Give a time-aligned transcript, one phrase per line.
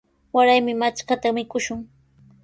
[0.35, 1.79] Waraymi matrkata mikushun.